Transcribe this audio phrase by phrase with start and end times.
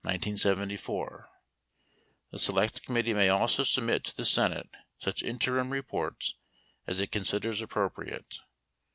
[0.03, 1.27] The 14
[2.37, 6.35] select committee may also submit to the Senate such interim 15 reports
[6.87, 8.39] as it considers appropriate.